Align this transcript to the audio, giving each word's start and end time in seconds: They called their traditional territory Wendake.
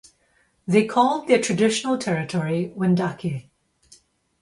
They 0.65 0.85
called 0.87 1.27
their 1.27 1.39
traditional 1.39 1.95
territory 1.99 2.73
Wendake. 2.75 3.51